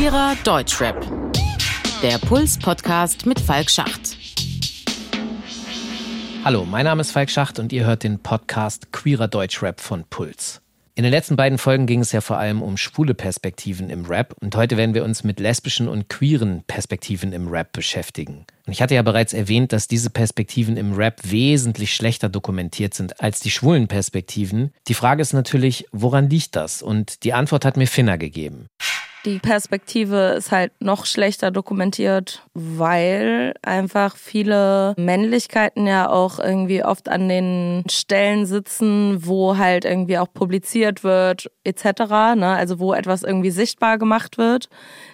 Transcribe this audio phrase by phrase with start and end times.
[0.00, 1.06] Queerer Deutschrap.
[2.02, 4.16] Der Puls-Podcast mit Falk Schacht.
[6.42, 10.62] Hallo, mein Name ist Falk Schacht und ihr hört den Podcast Queerer Deutschrap von Puls.
[10.94, 14.34] In den letzten beiden Folgen ging es ja vor allem um schwule Perspektiven im Rap
[14.40, 18.46] und heute werden wir uns mit lesbischen und queeren Perspektiven im Rap beschäftigen.
[18.66, 23.20] Und ich hatte ja bereits erwähnt, dass diese Perspektiven im Rap wesentlich schlechter dokumentiert sind
[23.20, 24.72] als die schwulen Perspektiven.
[24.88, 26.80] Die Frage ist natürlich, woran liegt das?
[26.80, 28.66] Und die Antwort hat mir Finna gegeben.
[29.26, 37.10] Die Perspektive ist halt noch schlechter dokumentiert, weil einfach viele Männlichkeiten ja auch irgendwie oft
[37.10, 41.84] an den Stellen sitzen, wo halt irgendwie auch publiziert wird, etc.
[42.34, 42.54] Ne?
[42.56, 44.70] Also wo etwas irgendwie sichtbar gemacht wird.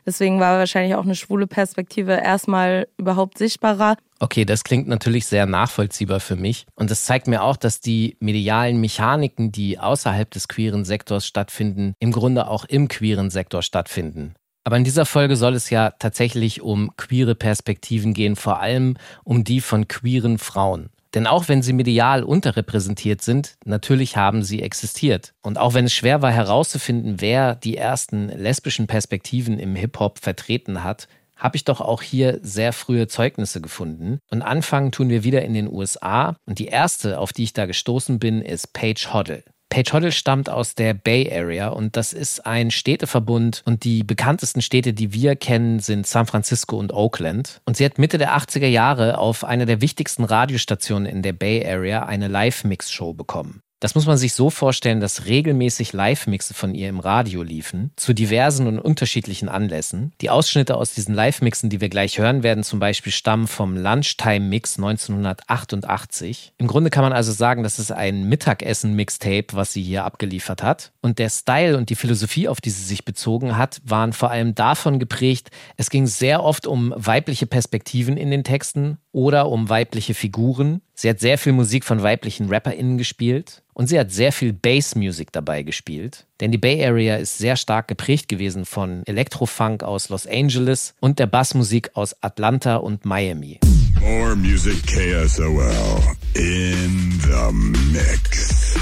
[0.07, 3.97] Deswegen war wahrscheinlich auch eine schwule Perspektive erstmal überhaupt sichtbarer.
[4.19, 6.67] Okay, das klingt natürlich sehr nachvollziehbar für mich.
[6.75, 11.93] Und das zeigt mir auch, dass die medialen Mechaniken, die außerhalb des queeren Sektors stattfinden,
[11.99, 14.35] im Grunde auch im queeren Sektor stattfinden.
[14.65, 19.45] Aber in dieser Folge soll es ja tatsächlich um queere Perspektiven gehen, vor allem um
[19.45, 20.89] die von queeren Frauen.
[21.15, 25.35] Denn auch wenn sie medial unterrepräsentiert sind, natürlich haben sie existiert.
[25.41, 30.83] Und auch wenn es schwer war herauszufinden, wer die ersten lesbischen Perspektiven im Hip-Hop vertreten
[30.83, 34.19] hat, habe ich doch auch hier sehr frühe Zeugnisse gefunden.
[34.31, 36.37] Und anfangen tun wir wieder in den USA.
[36.47, 39.45] Und die erste, auf die ich da gestoßen bin, ist Paige Hoddle.
[39.69, 44.63] Paige Hoddle stammt aus der Bay Area und das ist ein Städteverbund und die bekanntesten
[44.63, 47.61] Städte, die wir kennen, sind San Francisco und Oakland.
[47.67, 51.67] Und sie hat Mitte der 80er Jahre auf einer der wichtigsten Radiostationen in der Bay
[51.67, 53.61] Area eine Live-Mix-Show bekommen.
[53.79, 58.15] Das muss man sich so vorstellen, dass regelmäßig Live-Mixe von ihr im Radio liefen, zu
[58.15, 60.13] diversen und unterschiedlichen Anlässen.
[60.23, 64.79] Die Ausschnitte aus diesen Live-Mixen, die wir gleich hören werden, zum Beispiel stammen vom Lunchtime-Mix
[64.79, 66.55] 1988.
[66.57, 70.93] Im Grunde kann man also sagen, das ist ein Mittagessen-Mixtape, was sie hier abgeliefert hat.
[71.03, 74.55] Und der Style und die Philosophie, auf die sie sich bezogen hat, waren vor allem
[74.55, 80.13] davon geprägt, es ging sehr oft um weibliche Perspektiven in den Texten oder um weibliche
[80.13, 80.83] Figuren.
[80.95, 85.33] Sie hat sehr viel Musik von weiblichen RapperInnen gespielt und sie hat sehr viel Bass-Music
[85.33, 86.27] dabei gespielt.
[86.41, 91.19] Denn die Bay Area ist sehr stark geprägt gewesen von Elektrofunk aus Los Angeles und
[91.19, 93.59] der Bassmusik aus Atlanta und Miami.
[94.03, 95.63] More music KSOL
[96.35, 97.53] in the
[97.91, 98.77] mix.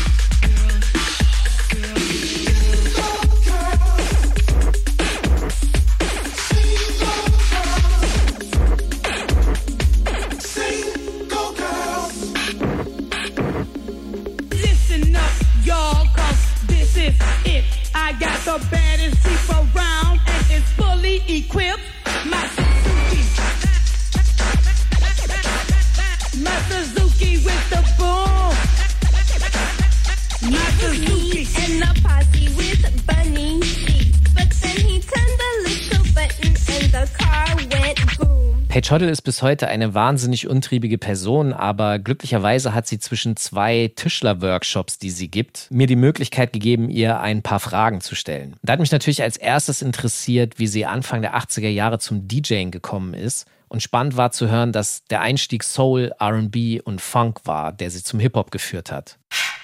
[18.59, 21.81] The baddest Jeep around and it's fully equipped.
[22.27, 23.23] My Suzuki.
[26.43, 28.55] My Suzuki with the boom.
[30.53, 31.24] My Suzuki.
[38.75, 43.93] Paige Hoddle ist bis heute eine wahnsinnig untriebige Person, aber glücklicherweise hat sie zwischen zwei
[43.95, 48.57] Tischler-Workshops, die sie gibt, mir die Möglichkeit gegeben, ihr ein paar Fragen zu stellen.
[48.65, 52.73] Da hat mich natürlich als erstes interessiert, wie sie Anfang der 80er Jahre zum DJing
[52.73, 53.47] gekommen ist.
[53.69, 58.03] Und spannend war zu hören, dass der Einstieg Soul, RB und Funk war, der sie
[58.03, 59.19] zum Hip-Hop geführt hat.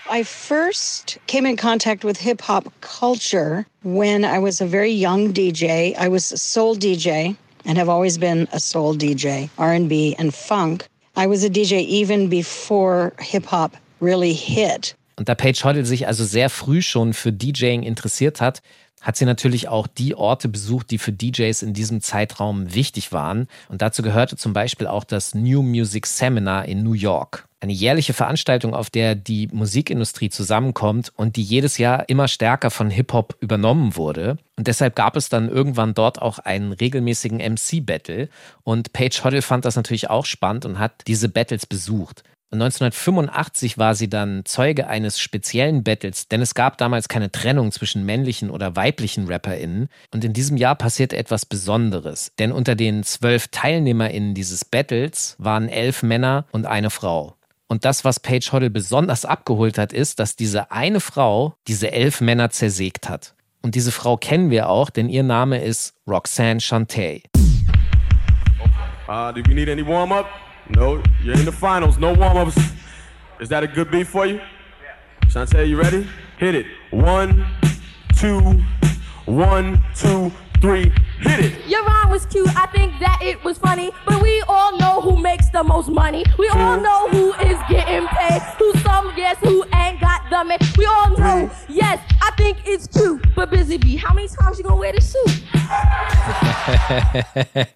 [0.09, 5.33] I first came in contact with hip hop culture when I was a very young
[5.33, 5.97] DJ.
[6.01, 7.35] I was a soul DJ.
[7.65, 10.87] And have always been a soul DJ, R&B and funk.
[11.17, 14.95] I was a DJ even before hip hop really hit.
[15.17, 18.63] Und da Paige sich also sehr früh schon für DJing interessiert hat,
[19.01, 23.49] hat sie natürlich auch die Orte besucht, die für DJs in diesem Zeitraum wichtig waren.
[23.69, 27.47] Und dazu gehörte zum Beispiel auch das New Music Seminar in New York.
[27.63, 32.89] Eine jährliche Veranstaltung, auf der die Musikindustrie zusammenkommt und die jedes Jahr immer stärker von
[32.89, 34.39] Hip-Hop übernommen wurde.
[34.57, 38.31] Und deshalb gab es dann irgendwann dort auch einen regelmäßigen MC-Battle.
[38.63, 42.23] Und Paige Hoddle fand das natürlich auch spannend und hat diese Battles besucht.
[42.53, 48.05] 1985 war sie dann Zeuge eines speziellen Battles, denn es gab damals keine Trennung zwischen
[48.05, 49.89] männlichen oder weiblichen RapperInnen.
[50.13, 55.69] Und in diesem Jahr passierte etwas Besonderes, denn unter den zwölf TeilnehmerInnen dieses Battles waren
[55.69, 57.37] elf Männer und eine Frau.
[57.69, 62.21] Und das, was Paige Hoddle besonders abgeholt hat, ist, dass diese eine Frau diese elf
[62.21, 63.37] Männer zersägt hat.
[63.63, 67.23] Und diese Frau kennen wir auch, denn ihr Name ist Roxanne Shantay.
[69.09, 70.27] Uh, do you need any warm-up?
[70.71, 71.99] No, you're in the finals.
[71.99, 72.59] No warm ups.
[73.41, 74.37] Is that a good beat for you?
[74.37, 75.29] Yeah.
[75.29, 76.07] Shantae, you ready?
[76.39, 76.67] Hit it.
[76.91, 77.45] One,
[78.17, 78.41] two,
[79.27, 80.31] one, two,
[80.61, 80.93] three.
[81.21, 81.69] Hit it.
[81.69, 82.49] Your rhyme was cute.
[82.57, 83.91] I think that it was funny.
[84.07, 86.25] But we all know who makes the most money.
[86.39, 86.59] We two.
[86.59, 88.43] all know who is getting paid.
[88.59, 90.59] Who some, yes, who ain't got the man.
[90.77, 93.25] We all know, yes, I think it's cute.
[93.35, 95.43] But Busy Bee, how many times you gonna wear this suit?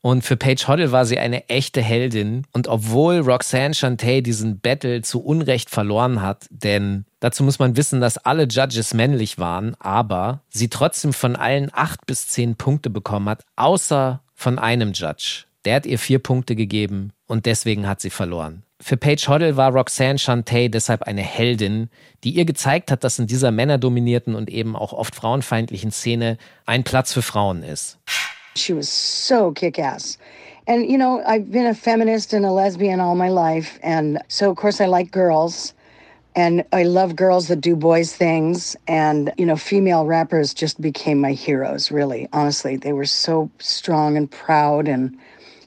[0.00, 2.46] Und für Paige Hoddle war sie eine echte Heldin.
[2.52, 8.00] Und obwohl Roxanne Shantay diesen Battle zu Unrecht verloren hat, denn dazu muss man wissen,
[8.00, 13.28] dass alle Judges männlich waren, aber sie trotzdem von allen acht bis zehn Punkte bekommen
[13.28, 15.44] hat, außer von einem Judge.
[15.64, 18.62] Der hat ihr vier Punkte gegeben und deswegen hat sie verloren.
[18.80, 21.90] Für Paige Hoddle war Roxanne Shantay deshalb eine Heldin,
[22.22, 26.84] die ihr gezeigt hat, dass in dieser männerdominierten und eben auch oft frauenfeindlichen Szene ein
[26.84, 27.98] Platz für Frauen ist.
[28.56, 30.18] She was so kick ass.
[30.66, 33.80] And, you know, I've been a feminist and a lesbian all my life.
[33.82, 35.74] And so, of course, I like girls.
[36.38, 38.76] And I love girls that do boys' things.
[38.86, 42.28] And, you know, female rappers just became my heroes, really.
[42.32, 44.86] Honestly, they were so strong and proud.
[44.86, 45.18] And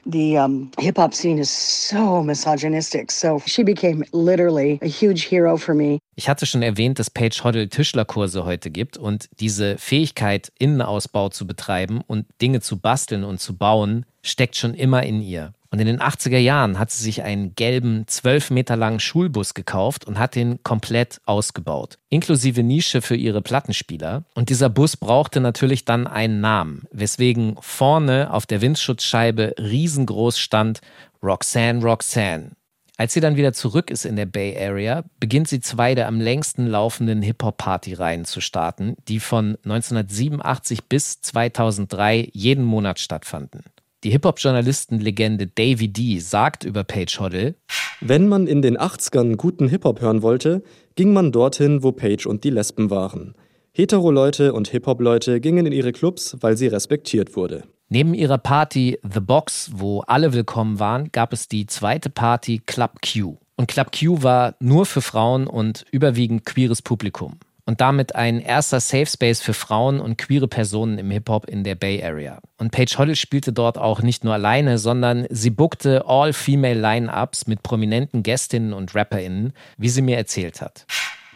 [0.06, 3.12] the um, hip hop scene is so misogynistic.
[3.12, 6.00] So she became literally a huge hero for me.
[6.16, 11.46] Ich hatte schon erwähnt, dass Paige Hoddle Tischlerkurse heute gibt und diese Fähigkeit, Innenausbau zu
[11.46, 15.52] betreiben und Dinge zu basteln und zu bauen, steckt schon immer in ihr.
[15.72, 20.06] Und in den 80er Jahren hat sie sich einen gelben, zwölf Meter langen Schulbus gekauft
[20.06, 21.98] und hat den komplett ausgebaut.
[22.10, 24.26] Inklusive Nische für ihre Plattenspieler.
[24.36, 30.82] Und dieser Bus brauchte natürlich dann einen Namen, weswegen vorne auf der Windschutzscheibe riesengroß stand
[31.24, 32.52] Roxanne Roxanne.
[32.98, 36.20] Als sie dann wieder zurück ist in der Bay Area, beginnt sie zwei der am
[36.20, 43.64] längsten laufenden Hip-Hop-Party-Reihen zu starten, die von 1987 bis 2003 jeden Monat stattfanden.
[44.04, 47.54] Die Hip-Hop-Journalisten-Legende Davy D sagt über Paige Hoddle,
[48.00, 50.64] Wenn man in den 80ern guten Hip-Hop hören wollte,
[50.96, 53.36] ging man dorthin, wo Paige und die Lesben waren.
[53.74, 57.66] Hetero-Leute und Hip-Hop-Leute gingen in ihre Clubs, weil sie respektiert wurde.
[57.90, 63.02] Neben ihrer Party The Box, wo alle willkommen waren, gab es die zweite Party Club
[63.04, 63.38] Q.
[63.56, 67.38] Und Club Q war nur für Frauen und überwiegend queeres Publikum.
[67.66, 71.76] Und damit ein erster Safe Space für Frauen und queere Personen im Hip-Hop in der
[71.76, 72.40] Bay Area.
[72.58, 77.64] Und Paige Hoddle spielte dort auch nicht nur alleine, sondern sie bookte All-Female Line-Ups mit
[77.64, 80.86] prominenten Gästinnen und RapperInnen, wie sie mir erzählt hat.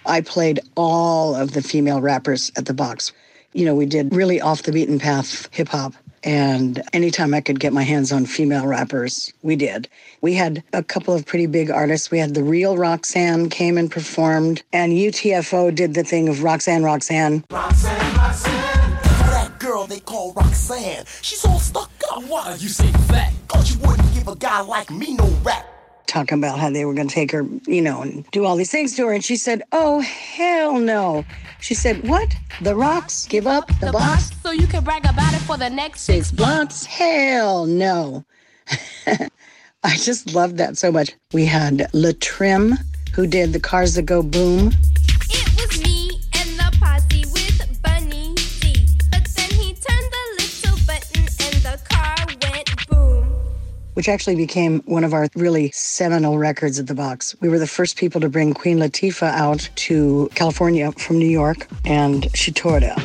[0.07, 3.13] I played all of the female rappers at the box.
[3.53, 5.93] You know, we did really off the beaten path hip hop.
[6.25, 9.87] And anytime I could get my hands on female rappers, we did.
[10.21, 12.09] We had a couple of pretty big artists.
[12.09, 16.83] We had the real Roxanne came and performed, and UTFO did the thing of Roxanne,
[16.83, 17.43] Roxanne.
[17.51, 18.51] Roxanne, Roxanne.
[19.29, 21.05] That girl they call Roxanne.
[21.21, 22.23] She's all stuck up.
[22.23, 23.31] Why you say fat?
[23.47, 25.74] Cause you wouldn't give a guy like me no rap.
[26.07, 28.71] Talking about how they were going to take her, you know, and do all these
[28.71, 29.13] things to her.
[29.13, 31.25] And she said, Oh, hell no.
[31.59, 32.35] She said, What?
[32.61, 33.25] The rocks?
[33.27, 34.31] Give up the, box?
[34.41, 36.85] So you can brag about it for the next Six blocks?
[36.85, 38.23] Hell no.
[39.07, 41.11] I just loved that so much.
[41.33, 42.77] We had Latrim,
[43.13, 44.71] who did the Cars That Go Boom.
[53.95, 57.35] Which actually became one of our really seminal records at the box.
[57.41, 61.67] We were the first people to bring Queen Latifah out to California from New York,
[61.83, 62.99] and she tore it up.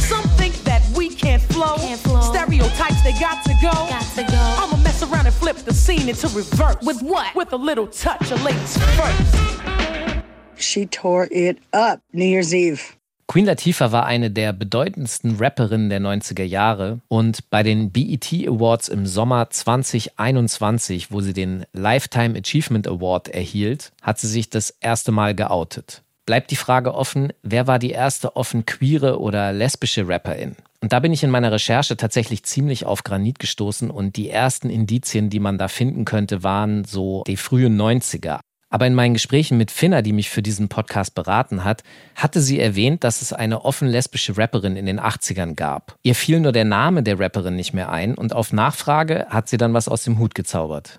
[0.00, 1.76] Some think that we can't flow.
[1.76, 3.70] Stereotypes, they got to go.
[3.70, 4.56] Got to go.
[4.58, 6.76] I'ma mess around and flip the scene into reverse.
[6.82, 7.34] With what?
[7.34, 10.24] With a little touch of ladies first.
[10.56, 12.96] She tore it up New Year's Eve.
[13.26, 18.88] Queen Latifah war eine der bedeutendsten Rapperinnen der 90er Jahre und bei den BET Awards
[18.88, 25.10] im Sommer 2021, wo sie den Lifetime Achievement Award erhielt, hat sie sich das erste
[25.10, 26.02] Mal geoutet.
[26.26, 30.56] Bleibt die Frage offen, wer war die erste offen queere oder lesbische Rapperin?
[30.80, 34.68] Und da bin ich in meiner Recherche tatsächlich ziemlich auf Granit gestoßen und die ersten
[34.68, 38.40] Indizien, die man da finden könnte, waren so die frühen 90er.
[38.74, 41.84] Aber in meinen Gesprächen mit Finna, die mich für diesen Podcast beraten hat,
[42.16, 45.96] hatte sie erwähnt, dass es eine offen lesbische Rapperin in den 80ern gab.
[46.02, 49.58] Ihr fiel nur der Name der Rapperin nicht mehr ein und auf Nachfrage hat sie
[49.58, 50.98] dann was aus dem Hut gezaubert.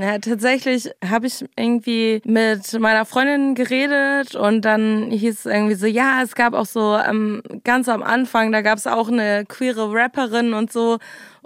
[0.00, 5.86] Ja, tatsächlich habe ich irgendwie mit meiner Freundin geredet und dann hieß es irgendwie so,
[5.86, 9.92] ja, es gab auch so ähm, ganz am Anfang, da gab es auch eine queere
[9.92, 10.98] Rapperin und so.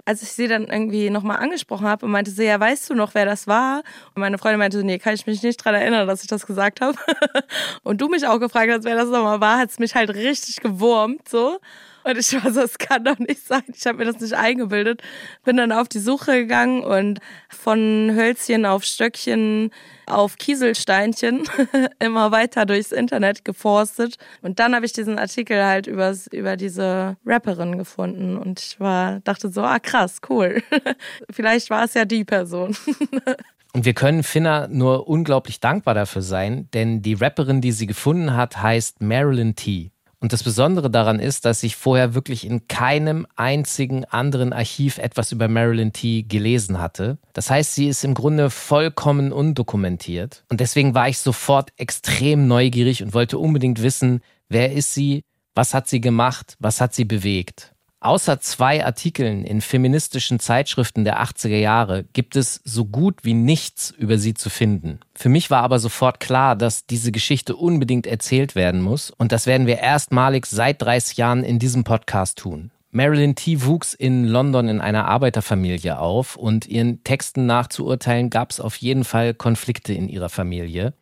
[0.05, 3.13] Als ich sie dann irgendwie nochmal angesprochen habe und meinte sie, ja, weißt du noch,
[3.13, 3.83] wer das war?
[4.15, 6.79] Und meine Freundin meinte, nee, kann ich mich nicht dran erinnern, dass ich das gesagt
[6.79, 6.97] habe.
[7.83, 10.61] und du mich auch gefragt hast, wer das nochmal war, hat es mich halt richtig
[10.61, 11.59] gewurmt, so.
[12.07, 13.63] Und ich war so, es kann doch nicht sein.
[13.73, 15.01] Ich habe mir das nicht eingebildet.
[15.43, 19.71] Bin dann auf die Suche gegangen und von Hölzchen auf Stöckchen
[20.05, 21.43] auf Kieselsteinchen
[21.99, 24.15] immer weiter durchs Internet geforstet.
[24.41, 28.37] Und dann habe ich diesen Artikel halt übers, über diese Rapperin gefunden.
[28.37, 30.63] Und ich war, dachte so, ah krass, cool.
[31.29, 32.77] Vielleicht war es ja die Person.
[33.73, 38.33] Und wir können Finna nur unglaublich dankbar dafür sein, denn die Rapperin, die sie gefunden
[38.33, 39.91] hat, heißt Marilyn T.
[40.19, 45.31] Und das Besondere daran ist, dass ich vorher wirklich in keinem einzigen anderen Archiv etwas
[45.31, 47.19] über Marilyn T gelesen hatte.
[47.33, 50.43] Das heißt, sie ist im Grunde vollkommen undokumentiert.
[50.49, 55.75] Und deswegen war ich sofort extrem neugierig und wollte unbedingt wissen, wer ist sie, was
[55.75, 57.73] hat sie gemacht, was hat sie bewegt.
[57.99, 63.89] Außer zwei Artikeln in feministischen Zeitschriften der 80er Jahre gibt es so gut wie nichts
[63.89, 64.99] über sie zu finden.
[65.15, 69.47] Für mich war aber sofort klar, dass diese Geschichte unbedingt erzählt werden muss und das
[69.47, 72.69] werden wir erstmalig seit 30 Jahren in diesem Podcast tun.
[72.91, 73.63] Marilyn T.
[73.65, 79.05] wuchs in London in einer Arbeiterfamilie auf und ihren Texten nachzuurteilen gab es auf jeden
[79.05, 80.93] Fall Konflikte in ihrer Familie.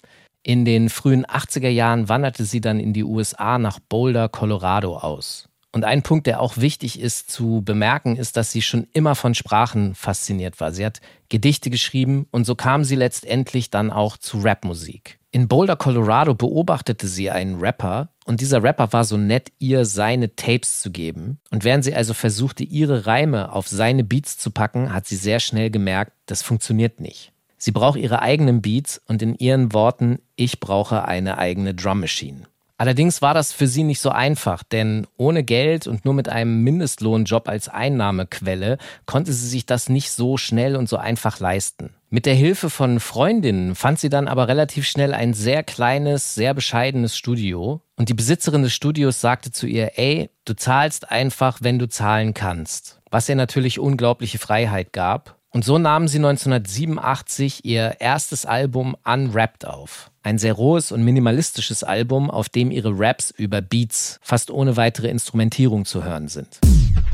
[0.44, 5.50] In den frühen 80er Jahren wanderte sie dann in die USA nach Boulder, Colorado aus.
[5.76, 9.36] Und ein Punkt, der auch wichtig ist zu bemerken, ist, dass sie schon immer von
[9.36, 10.72] Sprachen fasziniert war.
[10.72, 15.20] Sie hat Gedichte geschrieben und so kam sie letztendlich dann auch zu Rapmusik.
[15.32, 20.38] In Boulder, Colorado beobachtete sie einen Rapper und dieser Rapper war so nett, ihr seine
[20.38, 21.42] Tapes zu geben.
[21.52, 25.42] Und während sie also versuchte, ihre Reime auf seine Beats zu packen, hat sie sehr
[25.42, 27.34] schnell gemerkt, das funktioniert nicht.
[27.58, 32.44] Sie braucht ihre eigenen Beats und in ihren Worten, ich brauche eine eigene Drum Machine.
[32.78, 36.62] Allerdings war das für sie nicht so einfach, denn ohne Geld und nur mit einem
[36.62, 41.92] Mindestlohnjob als Einnahmequelle konnte sie sich das nicht so schnell und so einfach leisten.
[42.10, 46.54] Mit der Hilfe von Freundinnen fand sie dann aber relativ schnell ein sehr kleines, sehr
[46.54, 47.82] bescheidenes Studio.
[47.98, 52.34] Und die Besitzerin des Studios sagte zu ihr, ey, du zahlst einfach, wenn du zahlen
[52.34, 53.02] kannst.
[53.10, 55.35] Was ihr natürlich unglaubliche Freiheit gab.
[55.56, 60.12] Und so nahmen sie 1987 ihr erstes Album Unwrapped auf.
[60.22, 65.08] Ein sehr rohes und minimalistisches Album, auf dem ihre Raps über Beats fast ohne weitere
[65.08, 66.60] Instrumentierung zu hören sind.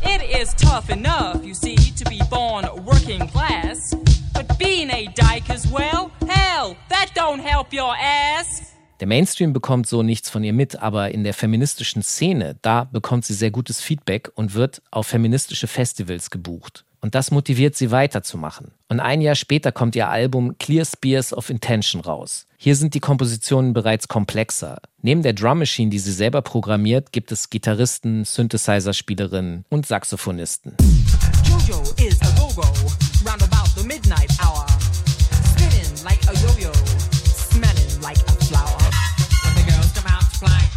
[0.01, 3.95] It is tough enough, you see, to be born working class.
[4.33, 8.63] But being a dyke as well, hell, that don't help your ass.
[9.01, 13.23] Der Mainstream bekommt so nichts von ihr mit, aber in der feministischen Szene, da bekommt
[13.23, 16.85] sie sehr gutes Feedback und wird auf feministische Festivals gebucht.
[17.03, 18.71] Und das motiviert sie weiterzumachen.
[18.87, 22.45] Und ein Jahr später kommt ihr Album Clear Spears of Intention raus.
[22.57, 24.77] Hier sind die Kompositionen bereits komplexer.
[25.01, 30.77] Neben der Drum Machine, die sie selber programmiert, gibt es Gitarristen, Synthesizer-Spielerinnen und Saxophonisten.
[31.49, 32.61] Jojo is a go-go,
[33.25, 34.67] round about the midnight hour.
[35.57, 36.71] Spinning like a yo-yo,
[37.49, 38.77] smelling like a flower.
[39.43, 40.69] When the girls come out to play.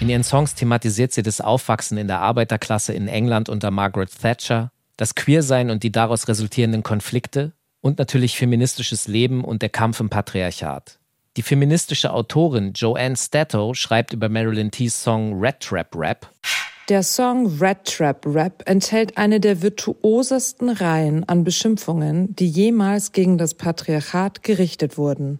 [0.00, 4.72] In ihren Songs thematisiert sie das Aufwachsen in der Arbeiterklasse in England unter Margaret Thatcher,
[5.00, 10.10] das Queersein und die daraus resultierenden Konflikte und natürlich feministisches Leben und der Kampf im
[10.10, 10.98] Patriarchat.
[11.38, 16.30] Die feministische Autorin Joanne Stato schreibt über Marilyn T's Song Red Trap Rap.
[16.90, 23.38] Der Song Red Trap Rap enthält eine der virtuosesten Reihen an Beschimpfungen, die jemals gegen
[23.38, 25.38] das Patriarchat gerichtet wurden.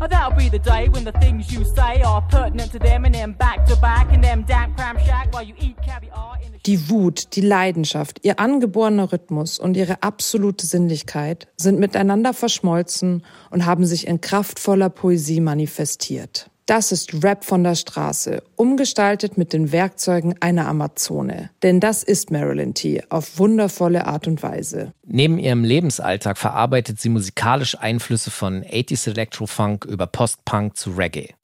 [0.00, 3.14] Oh, that'll be the day when the things you say are pertinent to them and
[3.14, 6.58] then back to back in them damp cram shack while you eat caviar in the
[6.66, 13.66] Die Wut, die Leidenschaft, ihr angeborener Rhythmus und ihre absolute Sinnlichkeit sind miteinander verschmolzen und
[13.66, 16.50] haben sich in kraftvoller Poesie manifestiert.
[16.66, 21.50] Das ist Rap von der Straße, umgestaltet mit den Werkzeugen einer Amazone.
[21.62, 23.04] Denn das ist Marilyn T.
[23.08, 24.92] auf wundervolle Art und Weise.
[25.04, 31.34] Neben ihrem Lebensalltag verarbeitet sie musikalisch Einflüsse von 80s Electro-Funk über Post-Punk zu Reggae.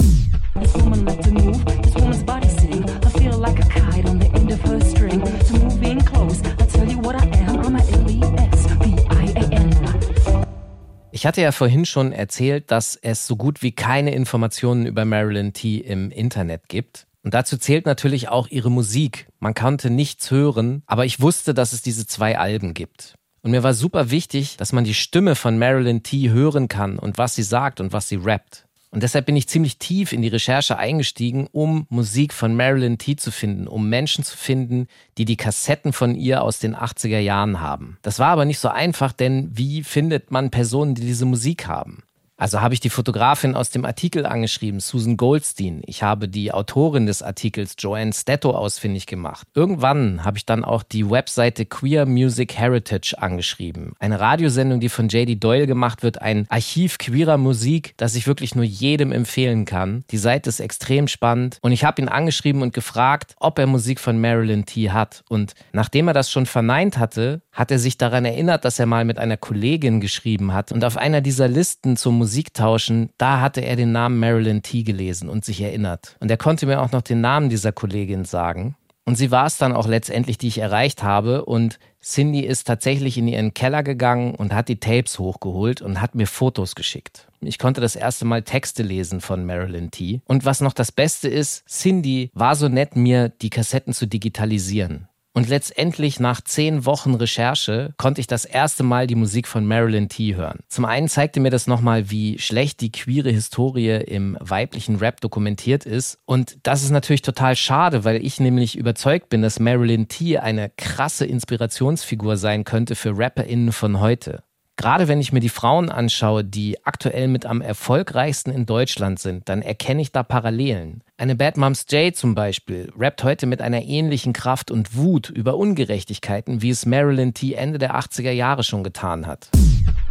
[11.23, 15.53] Ich hatte ja vorhin schon erzählt, dass es so gut wie keine Informationen über Marilyn
[15.53, 17.07] T im Internet gibt.
[17.23, 19.29] Und dazu zählt natürlich auch ihre Musik.
[19.39, 23.15] Man konnte nichts hören, aber ich wusste, dass es diese zwei Alben gibt.
[23.43, 27.19] Und mir war super wichtig, dass man die Stimme von Marilyn T hören kann und
[27.19, 28.67] was sie sagt und was sie rappt.
[28.93, 33.17] Und deshalb bin ich ziemlich tief in die Recherche eingestiegen, um Musik von Marilyn T
[33.17, 37.61] zu finden, um Menschen zu finden, die die Kassetten von ihr aus den 80er Jahren
[37.61, 37.97] haben.
[38.03, 42.03] Das war aber nicht so einfach, denn wie findet man Personen, die diese Musik haben?
[42.43, 45.81] Also habe ich die Fotografin aus dem Artikel angeschrieben, Susan Goldstein.
[45.87, 49.47] Ich habe die Autorin des Artikels, Joanne Stetto, ausfindig gemacht.
[49.55, 53.93] Irgendwann habe ich dann auch die Webseite Queer Music Heritage angeschrieben.
[54.01, 58.57] Eine Radiosendung, die von JD Doyle gemacht wird, ein Archiv queerer Musik, das ich wirklich
[58.57, 60.03] nur jedem empfehlen kann.
[60.11, 64.01] Die Seite ist extrem spannend und ich habe ihn angeschrieben und gefragt, ob er Musik
[64.01, 64.91] von Marilyn T.
[64.91, 65.23] hat.
[65.29, 69.05] Und nachdem er das schon verneint hatte, hat er sich daran erinnert, dass er mal
[69.05, 73.77] mit einer Kollegin geschrieben hat und auf einer dieser Listen zum Musiktauschen, da hatte er
[73.77, 74.83] den Namen Marilyn T.
[74.83, 76.17] gelesen und sich erinnert.
[76.21, 78.75] Und er konnte mir auch noch den Namen dieser Kollegin sagen.
[79.05, 81.45] Und sie war es dann auch letztendlich, die ich erreicht habe.
[81.45, 86.15] Und Cindy ist tatsächlich in ihren Keller gegangen und hat die Tapes hochgeholt und hat
[86.15, 87.27] mir Fotos geschickt.
[87.41, 90.21] Ich konnte das erste Mal Texte lesen von Marilyn T.
[90.27, 95.09] Und was noch das Beste ist, Cindy war so nett, mir die Kassetten zu digitalisieren.
[95.35, 100.11] Und letztendlich nach zehn Wochen Recherche konnte ich das erste Mal die Musik von Marilyn
[100.11, 100.61] T hören.
[100.69, 105.87] Zum einen zeigte mir das nochmal, wie schlecht die queere Historie im weiblichen Rap dokumentiert
[105.87, 106.19] ist.
[106.27, 110.71] Und das ist natürlich total schade, weil ich nämlich überzeugt bin, dass Marilyn T eine
[110.77, 114.43] krasse Inspirationsfigur sein könnte für RapperInnen von heute.
[114.77, 119.49] Gerade wenn ich mir die Frauen anschaue, die aktuell mit am erfolgreichsten in Deutschland sind,
[119.49, 121.05] dann erkenne ich da Parallelen.
[121.23, 125.57] Eine Bad Moms J zum Beispiel rappt heute mit einer ähnlichen Kraft und Wut über
[125.57, 127.55] Ungerechtigkeiten, wie es Marilyn T.
[127.55, 129.49] Ende der 80er Jahre schon getan hat.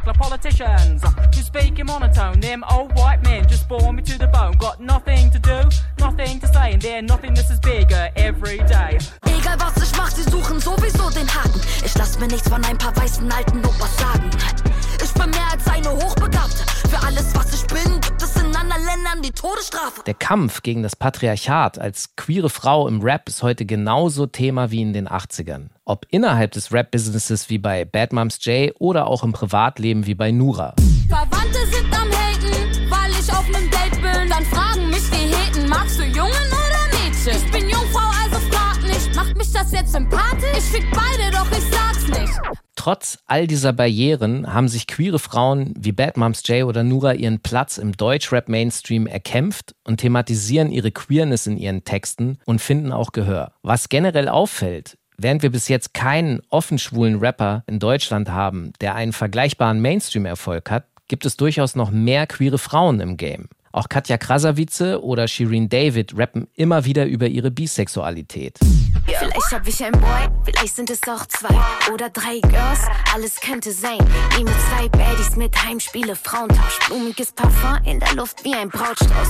[0.05, 4.27] The politicians who speak in monotone, them old white men just bore me to the
[4.27, 4.57] bone.
[4.57, 5.67] Got nothing to do,
[5.99, 8.97] nothing to say, and their nothingness is bigger every day.
[9.25, 11.59] Egal was ich mach, sie suchen sowieso den Haken.
[11.83, 14.29] Ich lass mir nichts von ein paar weißen alten Opas sagen.
[15.03, 16.80] Ich bin mehr als eine Hochbegabte.
[19.41, 20.03] Todesstrafe.
[20.05, 24.83] Der Kampf gegen das Patriarchat als queere Frau im Rap ist heute genauso Thema wie
[24.83, 25.69] in den 80ern.
[25.83, 30.29] Ob innerhalb des Rap-Businesses wie bei Bad Moms J oder auch im Privatleben wie bei
[30.29, 30.75] Nura.
[31.09, 34.29] Verwandte sind am Haten, weil ich auf nem Date bin.
[34.29, 37.43] Dann fragen mich die Heten, magst du Jungen oder Mädchen?
[37.43, 39.15] Ich bin Jungfrau, also frag nicht.
[39.15, 40.57] Macht mich das jetzt sympathisch?
[40.59, 42.60] Ich fick beide, doch ich sag's nicht.
[42.83, 47.39] Trotz all dieser Barrieren haben sich queere Frauen wie Bad Moms J oder Nura ihren
[47.39, 53.53] Platz im Deutschrap-Mainstream erkämpft und thematisieren ihre Queerness in ihren Texten und finden auch Gehör.
[53.61, 58.95] Was generell auffällt, Während wir bis jetzt keinen offen schwulen Rapper in Deutschland haben, der
[58.95, 63.47] einen vergleichbaren Mainstream-Erfolg hat, gibt es durchaus noch mehr queere Frauen im Game.
[63.71, 68.59] Auch Katja Krasavice oder Shireen David rappen immer wieder über ihre Bisexualität.
[69.05, 71.55] Vielleicht hab ich ein Boy, vielleicht sind es auch zwei
[71.93, 72.79] oder drei Girls,
[73.13, 73.97] alles könnte sein.
[74.37, 79.29] Mit zwei Baddies mit Heimspiele, Frauentausch, blumiges Parfum in der Luft wie ein Brautstrauß.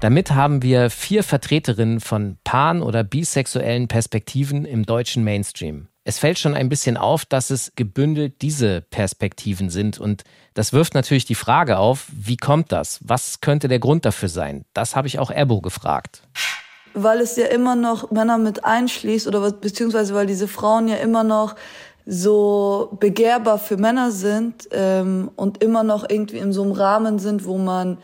[0.00, 5.89] Damit haben wir vier Vertreterinnen von pan- oder bisexuellen Perspektiven im deutschen Mainstream.
[6.04, 9.98] Es fällt schon ein bisschen auf, dass es gebündelt diese Perspektiven sind.
[9.98, 13.00] Und das wirft natürlich die Frage auf, wie kommt das?
[13.02, 14.64] Was könnte der Grund dafür sein?
[14.72, 16.22] Das habe ich auch Ebo gefragt.
[16.94, 21.22] weil es ja immer noch Männer mit einschließt oder beziehungsweise weil diese Frauen ja immer
[21.22, 21.54] noch
[22.06, 27.44] so begehrbar für Männer sind ähm, und immer noch irgendwie in so einem Rahmen sind,
[27.44, 27.98] wo man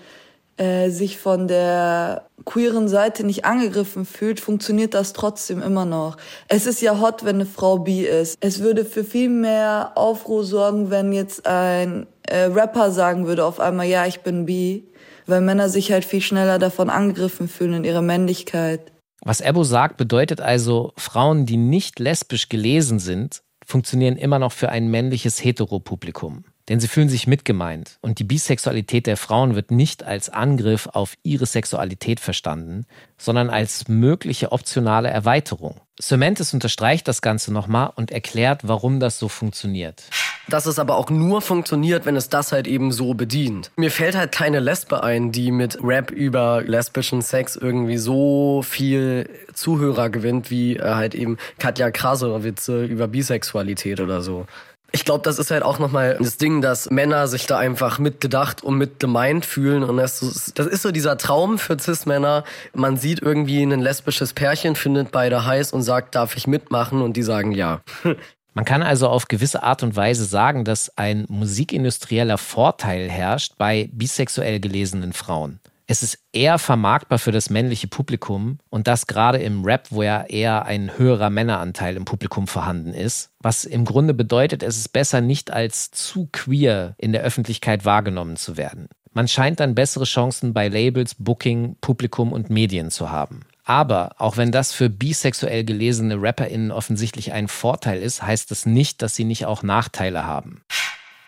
[0.56, 6.16] äh, sich von der queeren Seite nicht angegriffen fühlt, funktioniert das trotzdem immer noch.
[6.48, 8.38] Es ist ja hot, wenn eine Frau bi ist.
[8.40, 13.60] Es würde für viel mehr Aufruhr sorgen, wenn jetzt ein äh, Rapper sagen würde auf
[13.60, 14.88] einmal, ja, ich bin bi,
[15.26, 18.92] weil Männer sich halt viel schneller davon angegriffen fühlen in ihrer Männlichkeit.
[19.22, 24.68] Was Ebo sagt, bedeutet also, Frauen, die nicht lesbisch gelesen sind, funktionieren immer noch für
[24.68, 26.44] ein männliches Heteropublikum.
[26.68, 31.14] Denn sie fühlen sich mitgemeint und die Bisexualität der Frauen wird nicht als Angriff auf
[31.22, 32.86] ihre Sexualität verstanden,
[33.18, 35.80] sondern als mögliche optionale Erweiterung.
[36.00, 40.04] Cementis unterstreicht das Ganze nochmal und erklärt, warum das so funktioniert.
[40.48, 43.72] Dass es aber auch nur funktioniert, wenn es das halt eben so bedient.
[43.76, 49.28] Mir fällt halt keine Lesbe ein, die mit Rap über lesbischen Sex irgendwie so viel
[49.54, 54.46] Zuhörer gewinnt, wie äh, halt eben Katja Krasavice über Bisexualität oder so.
[54.92, 58.62] Ich glaube, das ist halt auch nochmal das Ding, dass Männer sich da einfach mitgedacht
[58.62, 59.82] und mit gemeint fühlen.
[59.82, 62.44] Und das, ist- das ist so dieser Traum für Cis-Männer.
[62.72, 67.02] Man sieht irgendwie ein lesbisches Pärchen, findet beide heiß und sagt, darf ich mitmachen?
[67.02, 67.80] Und die sagen ja.
[68.54, 73.90] Man kann also auf gewisse Art und Weise sagen, dass ein musikindustrieller Vorteil herrscht bei
[73.92, 75.60] bisexuell gelesenen Frauen.
[75.88, 80.24] Es ist eher vermarktbar für das männliche Publikum und das gerade im Rap, wo ja
[80.24, 85.20] eher ein höherer Männeranteil im Publikum vorhanden ist, was im Grunde bedeutet, es ist besser
[85.20, 88.88] nicht als zu queer in der Öffentlichkeit wahrgenommen zu werden.
[89.12, 93.40] Man scheint dann bessere Chancen bei Labels, Booking, Publikum und Medien zu haben.
[93.64, 99.02] Aber auch wenn das für bisexuell gelesene RapperInnen offensichtlich ein Vorteil ist, heißt das nicht,
[99.02, 100.62] dass sie nicht auch Nachteile haben.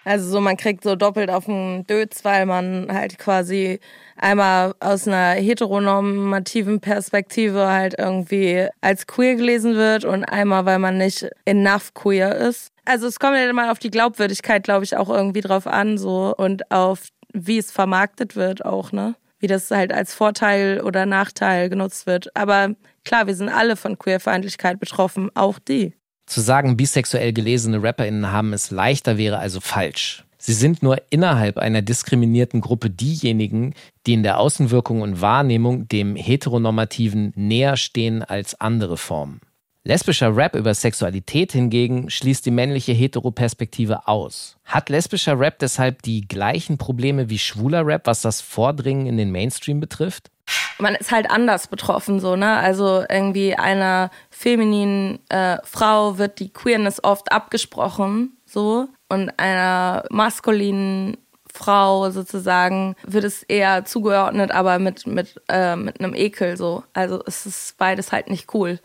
[0.08, 3.78] Also so, man kriegt so doppelt auf den Dötz, weil man halt quasi
[4.16, 10.96] einmal aus einer heteronormativen Perspektive halt irgendwie als queer gelesen wird und einmal, weil man
[10.96, 12.72] nicht enough queer ist.
[12.86, 16.34] Also es kommt ja immer auf die Glaubwürdigkeit, glaube ich, auch irgendwie drauf an so
[16.34, 19.14] und auf wie es vermarktet wird auch, ne?
[19.40, 22.34] Wie das halt als Vorteil oder Nachteil genutzt wird.
[22.34, 22.70] Aber
[23.04, 25.92] klar, wir sind alle von Queerfeindlichkeit betroffen, auch die.
[26.28, 30.24] Zu sagen, bisexuell gelesene RapperInnen haben es leichter wäre also falsch.
[30.36, 33.72] Sie sind nur innerhalb einer diskriminierten Gruppe diejenigen,
[34.06, 39.40] die in der Außenwirkung und Wahrnehmung dem Heteronormativen näher stehen als andere Formen.
[39.84, 44.58] Lesbischer Rap über Sexualität hingegen schließt die männliche Heteroperspektive aus.
[44.64, 49.32] Hat lesbischer Rap deshalb die gleichen Probleme wie schwuler Rap, was das Vordringen in den
[49.32, 50.30] Mainstream betrifft?
[50.78, 52.56] Man ist halt anders betroffen, so, ne?
[52.56, 61.16] Also irgendwie einer femininen äh, Frau wird die Queerness oft abgesprochen, so, und einer maskulinen
[61.52, 66.84] Frau sozusagen wird es eher zugeordnet, aber mit, mit, äh, mit einem Ekel, so.
[66.92, 68.78] Also es ist beides halt nicht cool.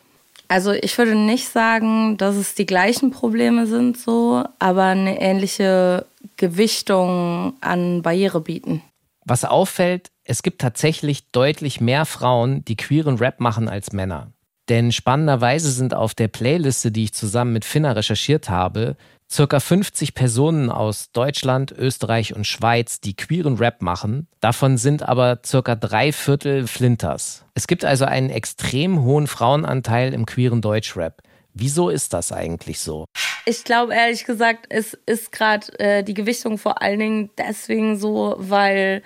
[0.48, 6.06] Also ich würde nicht sagen, dass es die gleichen Probleme sind, so, aber eine ähnliche
[6.38, 8.82] Gewichtung an Barriere bieten.
[9.26, 14.32] Was auffällt, es gibt tatsächlich deutlich mehr Frauen, die queeren Rap machen als Männer.
[14.70, 18.96] Denn spannenderweise sind auf der Playliste, die ich zusammen mit Finna recherchiert habe,
[19.30, 24.28] circa 50 Personen aus Deutschland, Österreich und Schweiz, die queeren Rap machen.
[24.40, 27.44] Davon sind aber circa drei Viertel Flinters.
[27.56, 31.22] Es gibt also einen extrem hohen Frauenanteil im queeren Deutschrap.
[31.54, 33.06] Wieso ist das eigentlich so?
[33.46, 38.36] Ich glaube ehrlich gesagt, es ist gerade äh, die Gewichtung vor allen Dingen deswegen so,
[38.38, 39.04] weil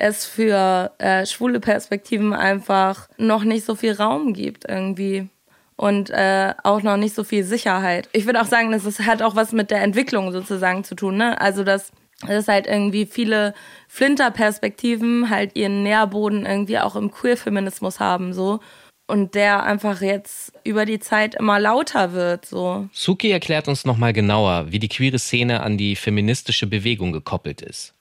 [0.00, 5.28] es für äh, schwule Perspektiven einfach noch nicht so viel Raum gibt irgendwie
[5.76, 8.08] und äh, auch noch nicht so viel Sicherheit.
[8.12, 11.16] Ich würde auch sagen, das hat auch was mit der Entwicklung sozusagen zu tun.
[11.16, 11.40] Ne?
[11.40, 11.92] Also dass
[12.26, 13.54] dass halt irgendwie viele
[13.86, 18.58] Flinter-Perspektiven halt ihren Nährboden irgendwie auch im Queer-Feminismus haben so
[19.06, 22.88] und der einfach jetzt über die Zeit immer lauter wird so.
[22.92, 27.94] Suki erklärt uns nochmal genauer, wie die queere Szene an die feministische Bewegung gekoppelt ist.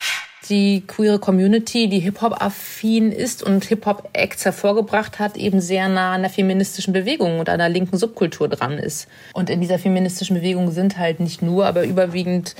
[0.49, 6.29] Die queere Community, die Hip-Hop-affin ist und Hip-Hop-Acts hervorgebracht hat, eben sehr nah an der
[6.29, 9.07] feministischen Bewegung und der linken Subkultur dran ist.
[9.33, 12.55] Und in dieser feministischen Bewegung sind halt nicht nur, aber überwiegend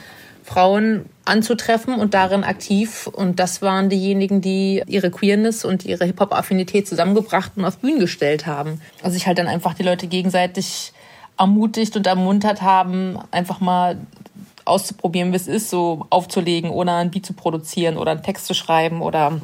[0.47, 3.08] Frauen anzutreffen und darin aktiv.
[3.08, 8.45] Und das waren diejenigen, die ihre Queerness und ihre Hip-Hop-Affinität zusammengebracht und auf Bühnen gestellt
[8.45, 8.80] haben.
[9.02, 10.93] Also sich halt dann einfach die Leute gegenseitig
[11.38, 13.97] ermutigt und ermuntert haben, einfach mal
[14.68, 18.54] auszuprobieren, wie es ist, so aufzulegen oder ein Beat zu produzieren oder einen Text zu
[18.54, 19.42] schreiben oder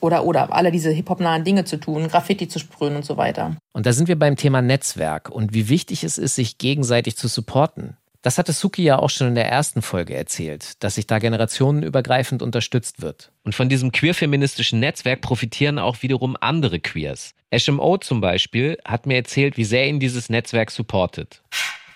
[0.00, 3.56] oder oder alle diese Hip-Hop-nahen Dinge zu tun, Graffiti zu sprühen und so weiter.
[3.72, 7.28] Und da sind wir beim Thema Netzwerk und wie wichtig es ist, sich gegenseitig zu
[7.28, 7.96] supporten.
[8.22, 12.42] Das hatte Suki ja auch schon in der ersten Folge erzählt, dass sich da generationenübergreifend
[12.42, 13.32] unterstützt wird.
[13.44, 17.32] Und von diesem queer-feministischen Netzwerk profitieren auch wiederum andere Queers.
[17.50, 21.42] HMO zum Beispiel hat mir erzählt, wie sehr ihn dieses Netzwerk supportet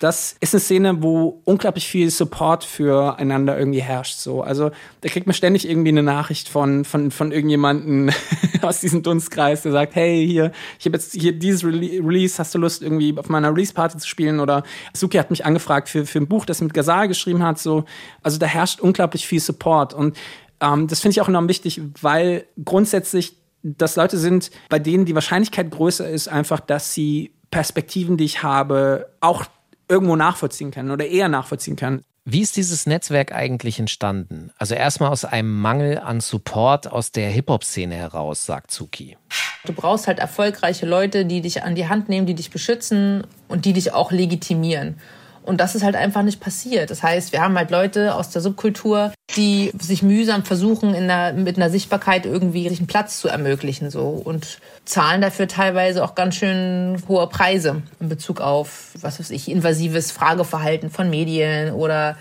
[0.00, 4.18] das ist eine Szene, wo unglaublich viel Support füreinander irgendwie herrscht.
[4.18, 4.42] So.
[4.42, 8.12] Also da kriegt man ständig irgendwie eine Nachricht von, von, von irgendjemanden
[8.62, 12.58] aus diesem Dunstkreis, der sagt, hey, hier, ich habe jetzt hier dieses Release, hast du
[12.58, 14.40] Lust, irgendwie auf meiner Release-Party zu spielen?
[14.40, 17.58] Oder Suki hat mich angefragt für, für ein Buch, das mit Gazal geschrieben hat.
[17.58, 17.84] So.
[18.22, 19.94] Also da herrscht unglaublich viel Support.
[19.94, 20.16] Und
[20.60, 25.14] ähm, das finde ich auch enorm wichtig, weil grundsätzlich das Leute sind, bei denen die
[25.14, 29.44] Wahrscheinlichkeit größer ist, einfach, dass sie Perspektiven, die ich habe, auch
[29.88, 32.02] irgendwo nachvollziehen kann oder eher nachvollziehen kann.
[32.26, 34.50] Wie ist dieses Netzwerk eigentlich entstanden?
[34.56, 39.18] Also erstmal aus einem Mangel an Support aus der Hip-Hop-Szene heraus, sagt Zuki.
[39.66, 43.66] Du brauchst halt erfolgreiche Leute, die dich an die Hand nehmen, die dich beschützen und
[43.66, 44.98] die dich auch legitimieren.
[45.44, 46.90] Und das ist halt einfach nicht passiert.
[46.90, 51.34] Das heißt, wir haben halt Leute aus der Subkultur, die sich mühsam versuchen, in der,
[51.34, 54.08] mit einer Sichtbarkeit irgendwie einen Platz zu ermöglichen, so.
[54.08, 59.50] Und zahlen dafür teilweise auch ganz schön hohe Preise in Bezug auf, was weiß ich,
[59.50, 62.16] invasives Frageverhalten von Medien oder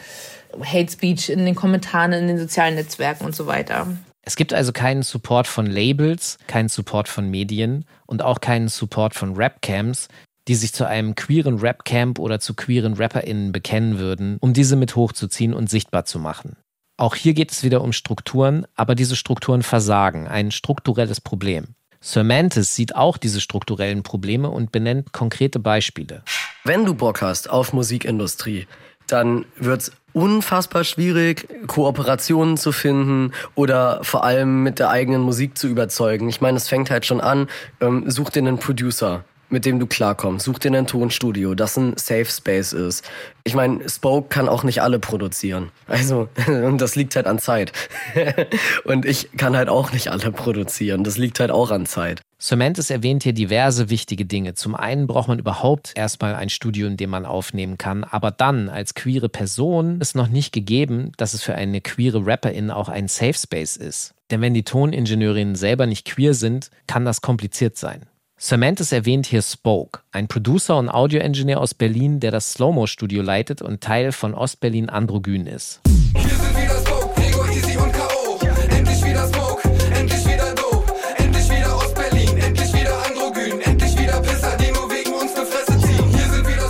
[0.62, 3.88] Hate Speech in den Kommentaren in den sozialen Netzwerken und so weiter.
[4.26, 9.16] Es gibt also keinen Support von Labels, keinen Support von Medien und auch keinen Support
[9.16, 10.08] von Rapcams,
[10.48, 14.96] die sich zu einem queeren Rap-Camp oder zu queeren RapperInnen bekennen würden, um diese mit
[14.96, 16.58] hochzuziehen und sichtbar zu machen.
[16.98, 21.76] Auch hier geht es wieder um Strukturen, aber diese Strukturen versagen, ein strukturelles Problem.
[22.02, 26.22] Sir sieht auch diese strukturellen Probleme und benennt konkrete Beispiele.
[26.66, 28.68] Wenn du Bock hast auf Musikindustrie,
[29.08, 35.68] dann wird's unfassbar schwierig, Kooperationen zu finden oder vor allem mit der eigenen Musik zu
[35.68, 36.30] überzeugen.
[36.30, 37.48] Ich meine, es fängt halt schon an,
[37.82, 39.24] ähm, such dir einen Producer
[39.54, 40.44] mit dem du klarkommst.
[40.46, 43.10] Such dir ein Tonstudio, das ein Safe Space ist.
[43.44, 45.72] Ich meine, Spoke kann auch nicht alle produzieren.
[45.88, 47.72] Also, und das liegt halt an Zeit.
[48.84, 51.04] und ich kann halt auch nicht alle produzieren.
[51.04, 52.22] Das liegt halt auch an Zeit.
[52.42, 54.56] Cementis erwähnt hier diverse wichtige Dinge.
[54.56, 58.04] Zum einen braucht man überhaupt erstmal ein Studio, in dem man aufnehmen kann.
[58.04, 62.72] Aber dann, als queere Person, ist noch nicht gegeben, dass es für eine queere Rapperin
[62.72, 64.14] auch ein Safe Space ist.
[64.32, 68.08] Denn wenn die Toningenieurinnen selber nicht queer sind, kann das kompliziert sein.
[68.44, 73.80] Cementis erwähnt hier Spoke, ein Producer und Audio-Engineer aus Berlin, der das Slow-Mo-Studio leitet und
[73.80, 75.80] Teil von Ostberlin Androgyn ist.
[76.14, 78.40] Hier sind wieder Spoke, Gregor, Easy und K.O.
[78.76, 79.62] Endlich wieder Smoke,
[79.96, 80.94] endlich wieder Dope.
[81.20, 83.62] Endlich wieder Ostberlin, endlich wieder Androgyn.
[83.62, 86.10] Endlich wieder Pisser, die nur wegen uns ne Fresse ziehen.
[86.10, 86.70] Hier sind wieder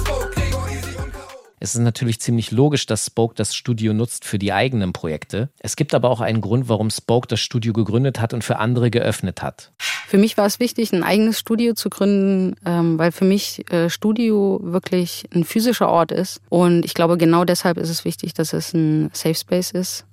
[1.59, 5.49] Das ist natürlich ziemlich logisch, dass Spoke das Studio nutzt für die eigenen Projekte.
[5.57, 8.91] Es gibt aber auch einen Grund, warum Spoke das Studio gegründet hat und für andere
[8.91, 9.71] geöffnet hat.
[10.13, 13.89] Für mich war es wichtig, ein eigenes Studio zu gründen, ähm, weil für mich äh,
[13.89, 16.39] Studio wirklich ein physischer Ort ist.
[16.49, 20.05] Und ich glaube, genau deshalb ist es wichtig, dass es ein Safe Space ist.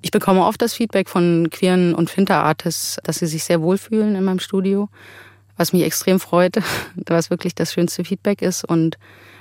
[0.00, 4.24] Ich bekomme oft das Feedback von queeren und Finter-Artists, dass sie sich sehr wohlfühlen in
[4.24, 4.88] meinem Studio,
[5.58, 6.56] was mich extrem freut,
[7.06, 8.64] was wirklich das schönste Feedback ist.
[8.64, 8.96] Und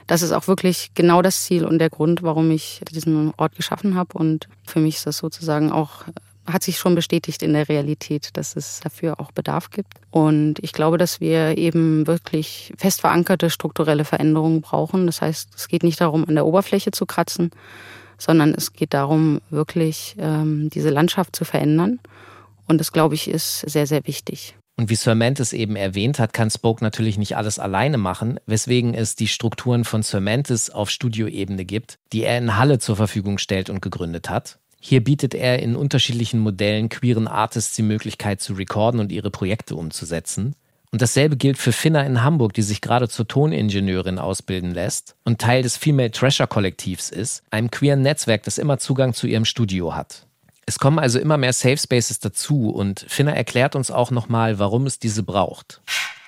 [0.08, 3.96] das ist auch wirklich genau das Ziel und der Grund, warum ich diesen Ort geschaffen
[3.96, 4.18] habe.
[4.18, 6.04] Und für mich ist das sozusagen auch,
[6.54, 9.94] hat sich schon bestätigt in der Realität, dass es dafür auch Bedarf gibt.
[10.10, 15.06] Und ich glaube, dass wir eben wirklich fest verankerte strukturelle Veränderungen brauchen.
[15.06, 17.52] Das heißt, es geht nicht darum, an der Oberfläche zu kratzen,
[18.18, 22.00] sondern es geht darum, wirklich ähm, diese Landschaft zu verändern.
[22.68, 24.56] Und das, glaube ich, ist sehr, sehr wichtig.
[24.78, 28.94] Und wie Sir Mantis eben erwähnt hat, kann Spoke natürlich nicht alles alleine machen, weswegen
[28.94, 33.38] es die Strukturen von Sir Mantis auf Studioebene gibt, die er in Halle zur Verfügung
[33.38, 34.61] stellt und gegründet hat.
[34.84, 39.76] Hier bietet er in unterschiedlichen Modellen queeren Artists die Möglichkeit zu recorden und ihre Projekte
[39.76, 40.56] umzusetzen.
[40.92, 45.40] Und dasselbe gilt für Finna in Hamburg, die sich gerade zur Toningenieurin ausbilden lässt und
[45.40, 49.96] Teil des Female Treasure Kollektivs ist, einem queeren Netzwerk, das immer Zugang zu ihrem Studio
[49.96, 50.26] hat.
[50.66, 54.88] Es kommen also immer mehr Safe Spaces dazu und Finna erklärt uns auch nochmal, warum
[54.88, 55.82] es diese braucht.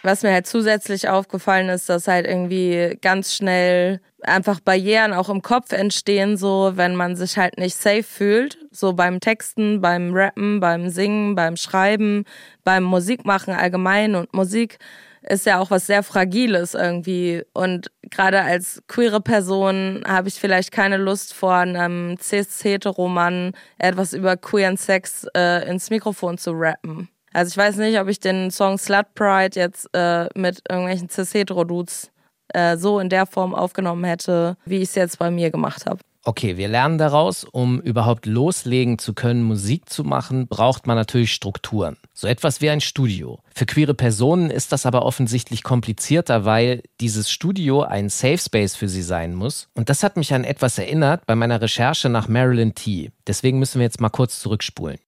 [0.04, 5.42] Was mir halt zusätzlich aufgefallen ist, dass halt irgendwie ganz schnell einfach Barrieren auch im
[5.42, 10.60] Kopf entstehen, so wenn man sich halt nicht safe fühlt, so beim Texten, beim Rappen,
[10.60, 12.26] beim Singen, beim Schreiben,
[12.64, 14.78] beim Musikmachen allgemein und Musik
[15.22, 17.44] ist ja auch was sehr Fragiles irgendwie.
[17.54, 24.36] Und gerade als queere Person habe ich vielleicht keine Lust vor einem cis-hetero-Mann etwas über
[24.38, 27.10] queeren Sex äh, ins Mikrofon zu rappen.
[27.34, 32.12] Also ich weiß nicht, ob ich den Song Slut Pride jetzt äh, mit irgendwelchen cis-hetero-Dudes
[32.50, 36.00] äh, so in der Form aufgenommen hätte, wie ich es jetzt bei mir gemacht habe.
[36.26, 41.34] Okay, wir lernen daraus, um überhaupt loslegen zu können, Musik zu machen, braucht man natürlich
[41.34, 41.98] Strukturen.
[42.14, 43.40] So etwas wie ein Studio.
[43.54, 48.88] Für queere Personen ist das aber offensichtlich komplizierter, weil dieses Studio ein Safe Space für
[48.88, 49.68] sie sein muss.
[49.74, 53.12] Und das hat mich an etwas erinnert bei meiner Recherche nach Marilyn T.
[53.28, 55.00] Deswegen müssen wir jetzt mal kurz zurückspulen.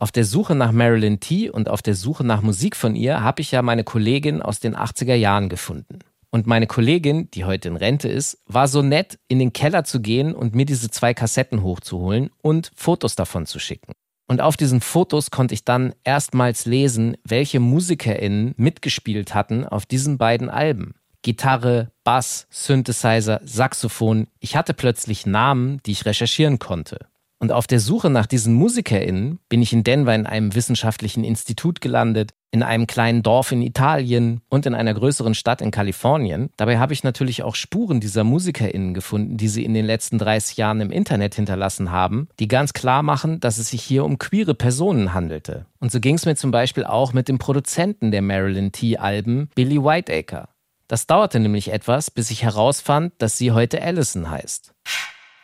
[0.00, 1.50] Auf der Suche nach Marilyn T.
[1.50, 4.76] und auf der Suche nach Musik von ihr habe ich ja meine Kollegin aus den
[4.76, 5.98] 80er Jahren gefunden.
[6.30, 10.00] Und meine Kollegin, die heute in Rente ist, war so nett, in den Keller zu
[10.00, 13.92] gehen und mir diese zwei Kassetten hochzuholen und Fotos davon zu schicken.
[14.28, 20.16] Und auf diesen Fotos konnte ich dann erstmals lesen, welche MusikerInnen mitgespielt hatten auf diesen
[20.18, 20.94] beiden Alben.
[21.22, 24.28] Gitarre, Bass, Synthesizer, Saxophon.
[24.38, 26.98] Ich hatte plötzlich Namen, die ich recherchieren konnte.
[27.40, 31.80] Und auf der Suche nach diesen MusikerInnen bin ich in Denver in einem wissenschaftlichen Institut
[31.80, 36.50] gelandet, in einem kleinen Dorf in Italien und in einer größeren Stadt in Kalifornien.
[36.56, 40.56] Dabei habe ich natürlich auch Spuren dieser MusikerInnen gefunden, die sie in den letzten 30
[40.56, 44.54] Jahren im Internet hinterlassen haben, die ganz klar machen, dass es sich hier um queere
[44.54, 45.66] Personen handelte.
[45.78, 49.78] Und so ging es mir zum Beispiel auch mit dem Produzenten der Marilyn T-Alben, Billy
[49.82, 50.48] Whiteacre.
[50.88, 54.72] Das dauerte nämlich etwas, bis ich herausfand, dass sie heute Allison heißt.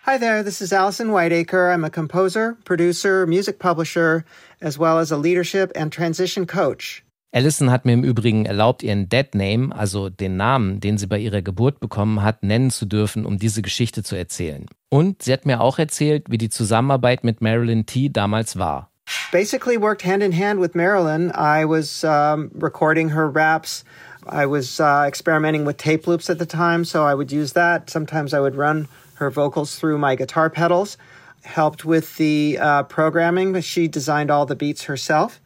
[0.06, 1.70] Hi there, this is Allison Whiteacre.
[1.70, 4.26] I'm a composer, producer, music publisher,
[4.60, 7.02] as well as a leadership and transition coach.
[7.32, 11.16] Allison hat mir im Übrigen erlaubt, ihren Dead Name, also den Namen, den sie bei
[11.16, 14.66] ihrer Geburt bekommen hat, nennen zu dürfen, um diese Geschichte zu erzählen.
[14.90, 18.10] Und sie hat mir auch erzählt, wie die Zusammenarbeit mit Marilyn T.
[18.10, 18.90] damals war.
[19.32, 21.30] Basically worked hand in hand with Marilyn.
[21.30, 23.86] I was um, recording her raps.
[24.30, 27.88] I was uh, experimenting with tape loops at the time, so I would use that.
[27.88, 30.96] Sometimes I would run her vocals through my guitar pedals,
[31.42, 35.40] helped with the uh, programming, she designed all the beats herself.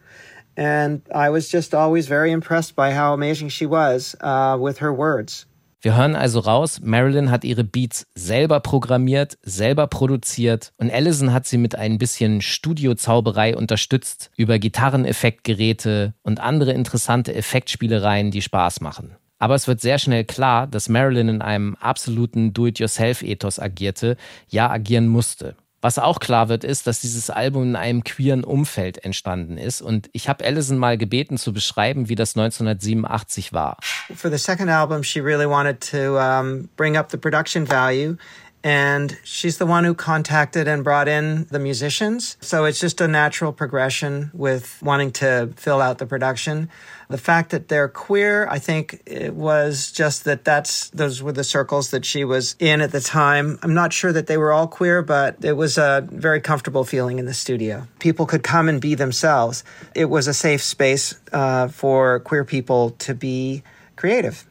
[0.57, 4.92] And I was just always very impressed by how amazing she was uh, with her
[4.92, 5.46] words.
[5.81, 11.46] Wir hören also raus, Marilyn hat ihre Beats selber programmiert, selber produziert und Allison hat
[11.46, 19.16] sie mit ein bisschen Studiozauberei unterstützt über Gitarreneffektgeräte und andere interessante Effektspielereien, die Spaß machen.
[19.38, 24.16] Aber es wird sehr schnell klar, dass Marilyn in einem absoluten Do-it-yourself-Ethos agierte,
[24.48, 25.57] ja agieren musste.
[25.81, 29.81] Was auch klar wird, ist, dass dieses Album in einem queeren Umfeld entstanden ist.
[29.81, 33.77] Und ich habe Allison mal gebeten zu beschreiben, wie das 1987 war.
[34.16, 38.16] For the second album, she really wanted to um, bring up the production value.
[38.64, 42.37] And she's the one who contacted and brought in the musicians.
[42.40, 46.68] So it's just a natural progression with wanting to fill out the production.
[47.09, 51.44] The fact that they're queer, I think it was just that that's those were the
[51.44, 53.59] circles that she was in at the time.
[53.62, 57.18] I'm not sure that they were all queer, but it was a very comfortable feeling
[57.18, 57.87] in the studio.
[57.99, 59.64] People could come and be themselves.
[59.94, 63.62] It was a safe space uh, for queer people to be
[63.97, 64.44] creative.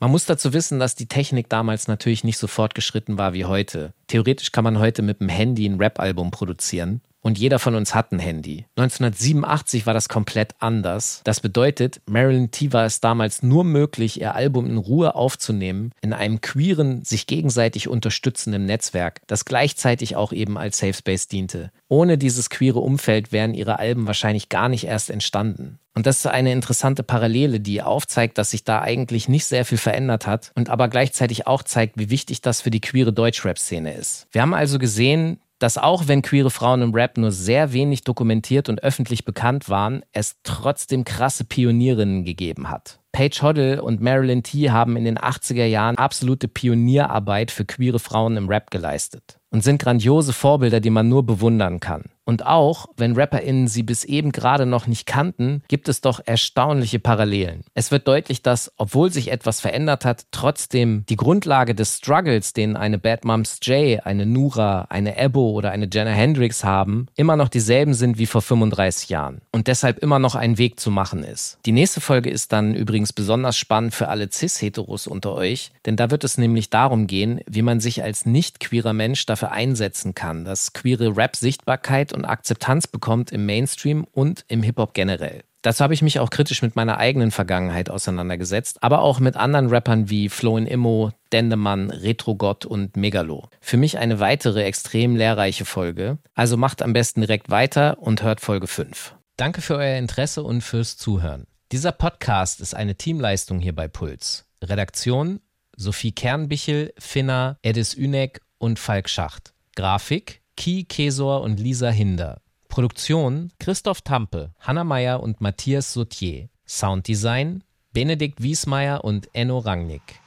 [0.00, 3.92] Man muss dazu wissen, dass die Technik damals natürlich nicht so fortgeschritten war wie heute.
[4.06, 7.00] Theoretisch kann man heute mit dem Handy ein Rap-Album produzieren.
[7.24, 8.66] Und jeder von uns hat ein Handy.
[8.76, 11.22] 1987 war das komplett anders.
[11.24, 16.12] Das bedeutet, Marilyn T war es damals nur möglich, ihr Album in Ruhe aufzunehmen, in
[16.12, 21.70] einem queeren, sich gegenseitig unterstützenden Netzwerk, das gleichzeitig auch eben als Safe Space diente.
[21.88, 25.78] Ohne dieses queere Umfeld wären ihre Alben wahrscheinlich gar nicht erst entstanden.
[25.94, 29.78] Und das ist eine interessante Parallele, die aufzeigt, dass sich da eigentlich nicht sehr viel
[29.78, 34.26] verändert hat und aber gleichzeitig auch zeigt, wie wichtig das für die queere Deutschrap-Szene ist.
[34.32, 38.68] Wir haben also gesehen, dass auch wenn queere Frauen im Rap nur sehr wenig dokumentiert
[38.68, 43.00] und öffentlich bekannt waren, es trotzdem krasse Pionierinnen gegeben hat.
[43.12, 48.36] Paige Hoddle und Marilyn T haben in den 80er Jahren absolute Pionierarbeit für queere Frauen
[48.36, 52.10] im Rap geleistet und sind grandiose Vorbilder, die man nur bewundern kann.
[52.24, 56.98] Und auch, wenn RapperInnen sie bis eben gerade noch nicht kannten, gibt es doch erstaunliche
[56.98, 57.64] Parallelen.
[57.74, 62.76] Es wird deutlich, dass, obwohl sich etwas verändert hat, trotzdem die Grundlage des Struggles, den
[62.76, 67.48] eine Bad Moms J, eine Nura, eine Ebo oder eine Jenna Hendrix haben, immer noch
[67.48, 69.42] dieselben sind wie vor 35 Jahren.
[69.52, 71.58] Und deshalb immer noch ein Weg zu machen ist.
[71.66, 76.10] Die nächste Folge ist dann übrigens besonders spannend für alle Cis-Heteros unter euch, denn da
[76.10, 80.44] wird es nämlich darum gehen, wie man sich als nicht queerer Mensch dafür einsetzen kann,
[80.44, 85.42] dass queere Rap-Sichtbarkeit und Akzeptanz bekommt im Mainstream und im Hip-Hop generell.
[85.62, 89.68] Dazu habe ich mich auch kritisch mit meiner eigenen Vergangenheit auseinandergesetzt, aber auch mit anderen
[89.68, 93.48] Rappern wie Flo in Immo, Dendemann, Retrogott und Megalo.
[93.62, 98.42] Für mich eine weitere extrem lehrreiche Folge, also macht am besten direkt weiter und hört
[98.42, 99.14] Folge 5.
[99.38, 101.46] Danke für euer Interesse und fürs Zuhören.
[101.72, 104.44] Dieser Podcast ist eine Teamleistung hier bei Puls.
[104.62, 105.40] Redaktion
[105.76, 109.54] Sophie Kernbichel, Finna, Edis Ünek und Falk Schacht.
[109.76, 112.40] Grafik Ki Kesor und Lisa Hinder.
[112.68, 116.48] Produktion Christoph Tampe, Hanna Meyer und Matthias Sautier.
[116.66, 117.62] Sounddesign
[117.92, 120.20] Benedikt Wiesmeier und Enno Rangnick.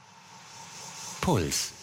[1.20, 1.77] Puls.